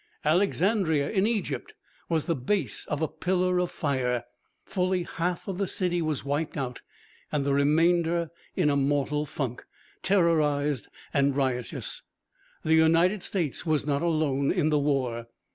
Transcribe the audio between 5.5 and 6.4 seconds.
the city was